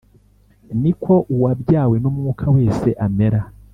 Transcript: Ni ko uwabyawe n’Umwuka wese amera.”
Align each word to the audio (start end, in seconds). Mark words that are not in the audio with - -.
Ni 0.81 0.91
ko 1.03 1.13
uwabyawe 1.33 1.95
n’Umwuka 1.99 2.45
wese 2.55 2.89
amera.” 3.05 3.41